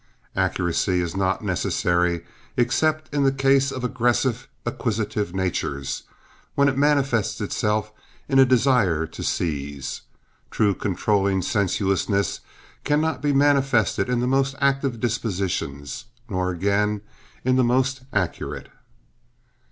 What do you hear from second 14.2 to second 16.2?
the most active dispositions,